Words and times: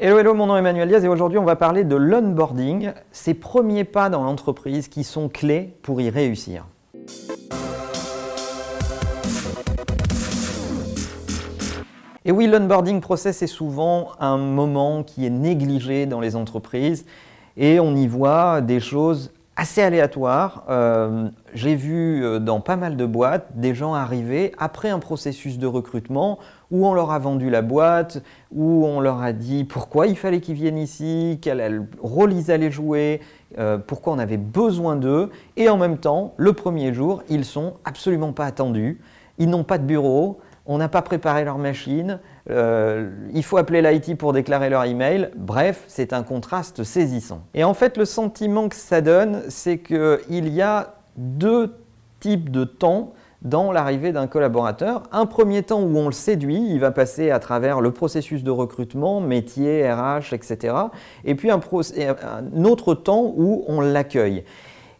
Hello, 0.00 0.16
hello, 0.16 0.32
mon 0.32 0.46
nom 0.46 0.54
est 0.54 0.60
Emmanuel 0.60 0.86
Diaz 0.86 1.04
et 1.04 1.08
aujourd'hui 1.08 1.38
on 1.38 1.44
va 1.44 1.56
parler 1.56 1.82
de 1.82 1.96
l'onboarding, 1.96 2.92
ces 3.10 3.34
premiers 3.34 3.82
pas 3.82 4.10
dans 4.10 4.22
l'entreprise 4.22 4.86
qui 4.86 5.02
sont 5.02 5.28
clés 5.28 5.74
pour 5.82 6.00
y 6.00 6.08
réussir. 6.08 6.66
Et 12.24 12.30
oui, 12.30 12.46
l'onboarding 12.46 13.00
process 13.00 13.42
est 13.42 13.48
souvent 13.48 14.12
un 14.20 14.36
moment 14.36 15.02
qui 15.02 15.26
est 15.26 15.30
négligé 15.30 16.06
dans 16.06 16.20
les 16.20 16.36
entreprises 16.36 17.04
et 17.56 17.80
on 17.80 17.96
y 17.96 18.06
voit 18.06 18.60
des 18.60 18.78
choses 18.78 19.32
assez 19.58 19.82
aléatoires. 19.82 20.62
Euh, 20.70 21.28
j'ai 21.52 21.74
vu 21.74 22.24
euh, 22.24 22.38
dans 22.38 22.60
pas 22.60 22.76
mal 22.76 22.96
de 22.96 23.04
boîtes 23.04 23.48
des 23.56 23.74
gens 23.74 23.92
arriver 23.92 24.52
après 24.56 24.88
un 24.88 25.00
processus 25.00 25.58
de 25.58 25.66
recrutement 25.66 26.38
où 26.70 26.86
on 26.86 26.94
leur 26.94 27.10
a 27.10 27.18
vendu 27.18 27.50
la 27.50 27.60
boîte, 27.60 28.22
où 28.52 28.86
on 28.86 29.00
leur 29.00 29.20
a 29.20 29.32
dit 29.32 29.64
pourquoi 29.64 30.06
il 30.06 30.16
fallait 30.16 30.40
qu'ils 30.40 30.54
viennent 30.54 30.78
ici, 30.78 31.40
quel 31.42 31.88
rôle 32.00 32.32
ils 32.32 32.52
allaient 32.52 32.70
jouer, 32.70 33.20
euh, 33.58 33.78
pourquoi 33.78 34.12
on 34.12 34.18
avait 34.20 34.36
besoin 34.36 34.94
d'eux. 34.94 35.30
Et 35.56 35.68
en 35.68 35.76
même 35.76 35.98
temps, 35.98 36.34
le 36.36 36.52
premier 36.52 36.94
jour, 36.94 37.24
ils 37.28 37.44
sont 37.44 37.74
absolument 37.84 38.32
pas 38.32 38.46
attendus. 38.46 39.00
Ils 39.38 39.50
n'ont 39.50 39.64
pas 39.64 39.78
de 39.78 39.84
bureau, 39.84 40.38
on 40.68 40.76
n'a 40.76 40.88
pas 40.88 41.02
préparé 41.02 41.44
leur 41.44 41.56
machine, 41.56 42.20
euh, 42.50 43.10
il 43.32 43.42
faut 43.42 43.56
appeler 43.56 43.80
l'IT 43.80 44.16
pour 44.16 44.34
déclarer 44.34 44.68
leur 44.68 44.84
email. 44.84 45.30
Bref, 45.34 45.82
c'est 45.88 46.12
un 46.12 46.22
contraste 46.22 46.84
saisissant. 46.84 47.42
Et 47.54 47.64
en 47.64 47.72
fait, 47.72 47.96
le 47.96 48.04
sentiment 48.04 48.68
que 48.68 48.76
ça 48.76 49.00
donne, 49.00 49.42
c'est 49.48 49.78
qu'il 49.78 50.48
y 50.48 50.60
a 50.60 50.94
deux 51.16 51.74
types 52.20 52.50
de 52.50 52.64
temps 52.64 53.14
dans 53.40 53.72
l'arrivée 53.72 54.12
d'un 54.12 54.26
collaborateur. 54.26 55.04
Un 55.10 55.24
premier 55.24 55.62
temps 55.62 55.80
où 55.80 55.96
on 55.96 56.06
le 56.06 56.12
séduit, 56.12 56.66
il 56.70 56.80
va 56.80 56.90
passer 56.90 57.30
à 57.30 57.38
travers 57.38 57.80
le 57.80 57.92
processus 57.92 58.42
de 58.42 58.50
recrutement, 58.50 59.20
métier, 59.20 59.90
RH, 59.90 60.34
etc. 60.34 60.74
Et 61.24 61.34
puis 61.34 61.50
un, 61.50 61.60
un 61.60 62.64
autre 62.64 62.94
temps 62.94 63.32
où 63.36 63.64
on 63.68 63.80
l'accueille. 63.80 64.44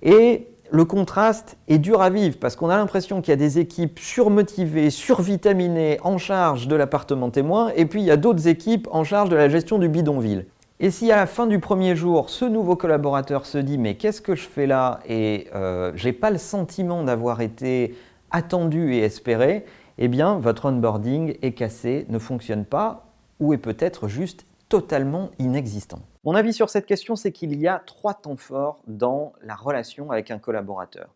Et 0.02 0.48
le 0.70 0.84
contraste 0.84 1.56
est 1.68 1.78
dur 1.78 2.02
à 2.02 2.10
vivre 2.10 2.36
parce 2.38 2.56
qu'on 2.56 2.68
a 2.68 2.76
l'impression 2.76 3.20
qu'il 3.20 3.32
y 3.32 3.32
a 3.32 3.36
des 3.36 3.58
équipes 3.58 3.98
surmotivées, 3.98 4.90
survitaminées 4.90 5.98
en 6.02 6.18
charge 6.18 6.68
de 6.68 6.76
l'appartement 6.76 7.30
témoin 7.30 7.72
et 7.74 7.86
puis 7.86 8.00
il 8.00 8.06
y 8.06 8.10
a 8.10 8.16
d'autres 8.16 8.48
équipes 8.48 8.88
en 8.90 9.04
charge 9.04 9.30
de 9.30 9.36
la 9.36 9.48
gestion 9.48 9.78
du 9.78 9.88
bidonville. 9.88 10.46
Et 10.80 10.90
si 10.90 11.10
à 11.10 11.16
la 11.16 11.26
fin 11.26 11.46
du 11.46 11.58
premier 11.58 11.96
jour, 11.96 12.30
ce 12.30 12.44
nouveau 12.44 12.76
collaborateur 12.76 13.46
se 13.46 13.58
dit 13.58 13.78
mais 13.78 13.94
qu'est-ce 13.94 14.20
que 14.20 14.34
je 14.34 14.46
fais 14.46 14.66
là 14.66 15.00
et 15.08 15.48
euh, 15.54 15.92
j'ai 15.94 16.12
pas 16.12 16.30
le 16.30 16.38
sentiment 16.38 17.02
d'avoir 17.02 17.40
été 17.40 17.96
attendu 18.30 18.94
et 18.94 19.00
espéré, 19.00 19.64
eh 19.96 20.08
bien 20.08 20.38
votre 20.38 20.66
onboarding 20.66 21.36
est 21.42 21.52
cassé, 21.52 22.06
ne 22.08 22.18
fonctionne 22.18 22.64
pas 22.64 23.06
ou 23.40 23.54
est 23.54 23.58
peut-être 23.58 24.08
juste 24.08 24.44
totalement 24.68 25.30
inexistant. 25.38 26.00
Mon 26.28 26.34
avis 26.34 26.52
sur 26.52 26.68
cette 26.68 26.84
question, 26.84 27.16
c'est 27.16 27.32
qu'il 27.32 27.58
y 27.58 27.66
a 27.66 27.82
trois 27.86 28.12
temps 28.12 28.36
forts 28.36 28.82
dans 28.86 29.32
la 29.42 29.54
relation 29.54 30.10
avec 30.10 30.30
un 30.30 30.38
collaborateur. 30.38 31.08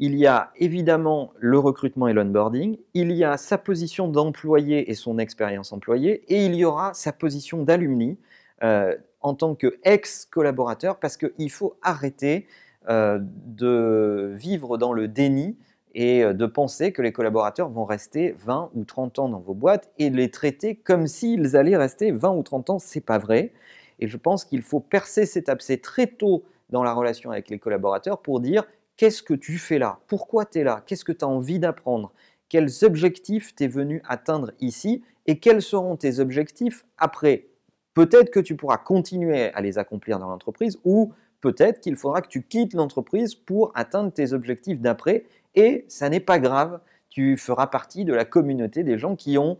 Il 0.00 0.16
y 0.16 0.26
a 0.26 0.50
évidemment 0.56 1.32
le 1.38 1.60
recrutement 1.60 2.08
et 2.08 2.12
l'onboarding, 2.12 2.76
il 2.92 3.12
y 3.12 3.22
a 3.22 3.36
sa 3.36 3.56
position 3.56 4.08
d'employé 4.08 4.90
et 4.90 4.94
son 4.94 5.20
expérience 5.20 5.72
employée, 5.72 6.24
et 6.26 6.44
il 6.44 6.56
y 6.56 6.64
aura 6.64 6.92
sa 6.92 7.12
position 7.12 7.62
d'alumni 7.62 8.18
euh, 8.64 8.96
en 9.20 9.34
tant 9.34 9.54
qu'ex-collaborateur, 9.54 10.98
parce 10.98 11.16
qu'il 11.16 11.52
faut 11.52 11.76
arrêter 11.82 12.48
euh, 12.88 13.20
de 13.22 14.32
vivre 14.34 14.76
dans 14.76 14.92
le 14.92 15.06
déni 15.06 15.56
et 15.94 16.24
euh, 16.24 16.32
de 16.32 16.46
penser 16.46 16.90
que 16.90 17.00
les 17.00 17.12
collaborateurs 17.12 17.68
vont 17.68 17.84
rester 17.84 18.34
20 18.44 18.70
ou 18.74 18.82
30 18.82 19.20
ans 19.20 19.28
dans 19.28 19.38
vos 19.38 19.54
boîtes 19.54 19.88
et 20.00 20.10
les 20.10 20.32
traiter 20.32 20.74
comme 20.74 21.06
s'ils 21.06 21.56
allaient 21.56 21.76
rester 21.76 22.10
20 22.10 22.32
ou 22.32 22.42
30 22.42 22.70
ans. 22.70 22.78
C'est 22.80 23.00
pas 23.00 23.18
vrai. 23.18 23.52
Et 23.98 24.08
je 24.08 24.16
pense 24.16 24.44
qu'il 24.44 24.62
faut 24.62 24.80
percer 24.80 25.26
cet 25.26 25.48
abcès 25.48 25.78
très 25.78 26.06
tôt 26.06 26.44
dans 26.70 26.82
la 26.82 26.92
relation 26.92 27.30
avec 27.30 27.48
les 27.50 27.58
collaborateurs 27.58 28.20
pour 28.20 28.40
dire 28.40 28.64
qu'est-ce 28.96 29.22
que 29.22 29.34
tu 29.34 29.58
fais 29.58 29.78
là? 29.78 30.00
Pourquoi 30.06 30.44
tu 30.44 30.58
es 30.58 30.64
là? 30.64 30.82
Qu'est-ce 30.86 31.04
que 31.04 31.12
tu 31.12 31.24
as 31.24 31.28
envie 31.28 31.58
d'apprendre? 31.58 32.12
Quels 32.48 32.84
objectifs 32.84 33.54
tu 33.54 33.64
es 33.64 33.68
venu 33.68 34.02
atteindre 34.06 34.52
ici? 34.60 35.02
Et 35.26 35.38
quels 35.38 35.62
seront 35.62 35.96
tes 35.96 36.20
objectifs 36.20 36.84
après? 36.96 37.46
Peut-être 37.94 38.30
que 38.30 38.40
tu 38.40 38.56
pourras 38.56 38.78
continuer 38.78 39.52
à 39.54 39.60
les 39.60 39.78
accomplir 39.78 40.18
dans 40.18 40.28
l'entreprise 40.28 40.78
ou 40.84 41.12
peut-être 41.40 41.80
qu'il 41.80 41.96
faudra 41.96 42.22
que 42.22 42.28
tu 42.28 42.42
quittes 42.42 42.74
l'entreprise 42.74 43.34
pour 43.34 43.72
atteindre 43.74 44.12
tes 44.12 44.32
objectifs 44.32 44.80
d'après. 44.80 45.24
Et 45.54 45.84
ça 45.88 46.08
n'est 46.08 46.20
pas 46.20 46.38
grave, 46.38 46.80
tu 47.10 47.36
feras 47.36 47.66
partie 47.66 48.04
de 48.04 48.14
la 48.14 48.24
communauté 48.24 48.84
des 48.84 48.98
gens 48.98 49.16
qui 49.16 49.38
ont 49.38 49.58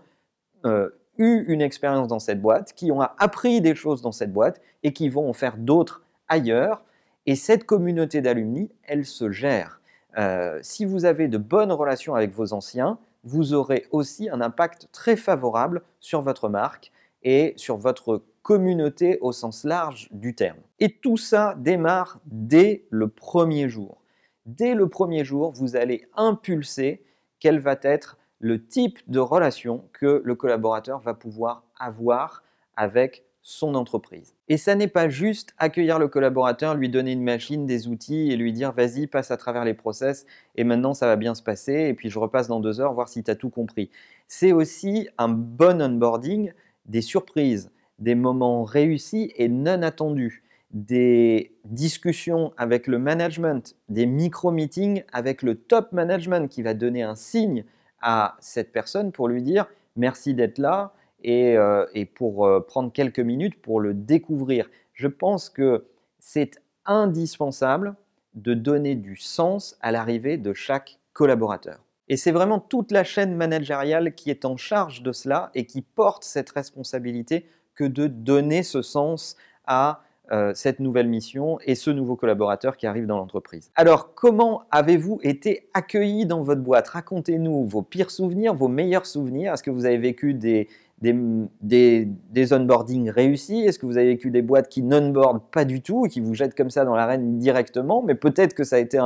euh, 0.64 0.90
eu 1.18 1.44
une 1.48 1.60
expérience 1.60 2.08
dans 2.08 2.18
cette 2.18 2.40
boîte, 2.40 2.72
qui 2.74 2.90
ont 2.90 3.00
appris 3.00 3.60
des 3.60 3.74
choses 3.74 4.02
dans 4.02 4.12
cette 4.12 4.32
boîte 4.32 4.60
et 4.82 4.92
qui 4.92 5.08
vont 5.08 5.28
en 5.28 5.32
faire 5.32 5.56
d'autres 5.56 6.04
ailleurs. 6.28 6.82
Et 7.26 7.34
cette 7.34 7.64
communauté 7.64 8.20
d'alumni, 8.20 8.70
elle 8.84 9.04
se 9.04 9.30
gère. 9.30 9.80
Euh, 10.16 10.58
si 10.62 10.84
vous 10.84 11.04
avez 11.04 11.28
de 11.28 11.38
bonnes 11.38 11.72
relations 11.72 12.14
avec 12.14 12.32
vos 12.32 12.52
anciens, 12.52 12.98
vous 13.24 13.52
aurez 13.52 13.86
aussi 13.90 14.30
un 14.30 14.40
impact 14.40 14.88
très 14.92 15.16
favorable 15.16 15.82
sur 16.00 16.22
votre 16.22 16.48
marque 16.48 16.92
et 17.22 17.52
sur 17.56 17.76
votre 17.76 18.22
communauté 18.42 19.18
au 19.20 19.32
sens 19.32 19.64
large 19.64 20.08
du 20.10 20.34
terme. 20.34 20.58
Et 20.78 20.90
tout 20.90 21.18
ça 21.18 21.54
démarre 21.58 22.20
dès 22.24 22.86
le 22.90 23.08
premier 23.08 23.68
jour. 23.68 24.00
Dès 24.46 24.74
le 24.74 24.88
premier 24.88 25.24
jour, 25.24 25.52
vous 25.52 25.76
allez 25.76 26.06
impulser 26.16 27.02
quel 27.40 27.58
va 27.58 27.76
être 27.82 28.16
le 28.40 28.64
type 28.64 28.98
de 29.08 29.18
relation 29.18 29.84
que 29.92 30.22
le 30.24 30.34
collaborateur 30.34 31.00
va 31.00 31.14
pouvoir 31.14 31.64
avoir 31.78 32.42
avec 32.76 33.24
son 33.42 33.74
entreprise. 33.74 34.34
Et 34.48 34.58
ça 34.58 34.74
n'est 34.74 34.88
pas 34.88 35.08
juste 35.08 35.54
accueillir 35.56 35.98
le 35.98 36.08
collaborateur, 36.08 36.74
lui 36.74 36.90
donner 36.90 37.12
une 37.12 37.22
machine, 37.22 37.64
des 37.64 37.88
outils 37.88 38.30
et 38.30 38.36
lui 38.36 38.52
dire 38.52 38.72
vas-y, 38.72 39.06
passe 39.06 39.30
à 39.30 39.36
travers 39.36 39.64
les 39.64 39.74
process 39.74 40.26
et 40.56 40.64
maintenant 40.64 40.92
ça 40.92 41.06
va 41.06 41.16
bien 41.16 41.34
se 41.34 41.42
passer 41.42 41.86
et 41.88 41.94
puis 41.94 42.10
je 42.10 42.18
repasse 42.18 42.46
dans 42.46 42.60
deux 42.60 42.80
heures 42.80 42.92
voir 42.92 43.08
si 43.08 43.24
tu 43.24 43.30
as 43.30 43.36
tout 43.36 43.48
compris. 43.48 43.90
C'est 44.26 44.52
aussi 44.52 45.08
un 45.16 45.28
bon 45.28 45.80
onboarding, 45.80 46.52
des 46.84 47.00
surprises, 47.00 47.70
des 47.98 48.14
moments 48.14 48.64
réussis 48.64 49.32
et 49.36 49.48
non 49.48 49.82
attendus, 49.82 50.42
des 50.70 51.56
discussions 51.64 52.52
avec 52.58 52.86
le 52.86 52.98
management, 52.98 53.76
des 53.88 54.04
micro-meetings 54.04 55.04
avec 55.12 55.42
le 55.42 55.54
top 55.54 55.92
management 55.92 56.48
qui 56.50 56.62
va 56.62 56.74
donner 56.74 57.02
un 57.02 57.14
signe 57.14 57.64
à 58.00 58.36
cette 58.40 58.72
personne 58.72 59.12
pour 59.12 59.28
lui 59.28 59.42
dire 59.42 59.66
merci 59.96 60.34
d'être 60.34 60.58
là 60.58 60.92
et, 61.22 61.56
euh, 61.56 61.84
pour 62.14 62.46
euh, 62.46 62.60
prendre 62.60 62.92
quelques 62.92 63.20
minutes 63.20 63.60
pour 63.60 63.80
le 63.80 63.94
découvrir. 63.94 64.68
Je 64.92 65.08
pense 65.08 65.48
que 65.48 65.86
c'est 66.18 66.62
indispensable 66.86 67.94
de 68.34 68.54
donner 68.54 68.94
du 68.94 69.16
sens 69.16 69.76
à 69.80 69.90
l'arrivée 69.92 70.36
de 70.38 70.52
chaque 70.52 70.98
collaborateur. 71.12 71.80
Et 72.08 72.16
c'est 72.16 72.32
vraiment 72.32 72.60
toute 72.60 72.90
la 72.90 73.04
chaîne 73.04 73.34
managériale 73.34 74.14
qui 74.14 74.30
est 74.30 74.44
en 74.44 74.56
charge 74.56 75.02
de 75.02 75.12
cela 75.12 75.50
et 75.54 75.66
qui 75.66 75.82
porte 75.82 76.24
cette 76.24 76.50
responsabilité 76.50 77.46
que 77.74 77.84
de 77.84 78.06
donner 78.06 78.62
ce 78.62 78.82
sens 78.82 79.36
à 79.66 80.02
euh, 80.30 80.52
cette 80.54 80.80
nouvelle 80.80 81.08
mission 81.08 81.58
et 81.64 81.74
ce 81.74 81.90
nouveau 81.90 82.16
collaborateur 82.16 82.76
qui 82.76 82.86
arrive 82.86 83.06
dans 83.06 83.16
l'entreprise. 83.16 83.70
Alors, 83.74 84.14
comment 84.14 84.62
avez-vous 84.70 85.20
été 85.22 85.68
accueilli 85.74 86.26
dans 86.26 86.42
votre 86.42 86.60
boîte? 86.60 86.88
Racontez-nous 86.88 87.64
vos 87.64 87.82
pires 87.82 88.10
souvenirs, 88.10 88.54
vos 88.54 88.68
meilleurs 88.68 89.06
souvenirs. 89.06 89.54
Est-ce 89.54 89.62
que 89.62 89.70
vous 89.70 89.86
avez 89.86 89.98
vécu 89.98 90.34
des, 90.34 90.68
des, 91.00 92.08
des, 92.32 92.52
onboardings 92.52 93.10
réussis? 93.10 93.60
Est-ce 93.60 93.78
que 93.78 93.86
vous 93.86 93.96
avez 93.96 94.08
vécu 94.08 94.30
des 94.30 94.42
boîtes 94.42 94.68
qui 94.68 94.82
n'onboardent 94.82 95.42
pas 95.52 95.64
du 95.64 95.80
tout 95.80 96.06
et 96.06 96.08
qui 96.08 96.20
vous 96.20 96.34
jettent 96.34 96.56
comme 96.56 96.70
ça 96.70 96.84
dans 96.84 96.96
l'arène 96.96 97.38
directement 97.38 98.02
Mais 98.02 98.14
peut-être 98.14 98.54
que 98.54 98.64
ça 98.64 98.76
a 98.76 98.78
été 98.78 98.98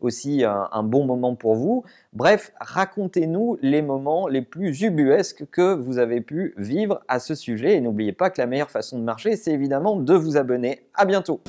aussi 0.00 0.44
un, 0.44 0.82
bon 0.82 1.04
moment 1.04 1.34
pour 1.34 1.54
vous? 1.54 1.84
Bref, 2.12 2.52
racontez-nous 2.60 3.58
les 3.62 3.82
moments 3.82 4.28
les 4.28 4.42
plus 4.42 4.82
ubuesques 4.82 5.44
que 5.50 5.74
vous 5.74 5.98
avez 5.98 6.20
pu 6.20 6.54
vivre 6.56 7.00
à 7.08 7.18
ce 7.18 7.34
sujet. 7.34 7.76
Et 7.76 7.80
n'oubliez 7.80 8.12
pas 8.12 8.30
que 8.30 8.40
la 8.40 8.46
meilleure 8.46 8.70
façon 8.70 8.98
de 8.98 9.04
marcher, 9.04 9.36
c'est 9.36 9.52
évidemment 9.52 9.96
de 9.96 10.14
vous 10.14 10.36
abonner. 10.36 10.82
À 10.94 11.04
bientôt 11.04 11.40